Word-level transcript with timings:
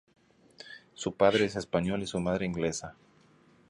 Su 0.95 1.13
padre 1.13 1.45
es 1.45 1.55
español 1.55 2.01
y 2.01 2.07
su 2.07 2.19
madre 2.19 2.47
inglesa. 2.47 2.95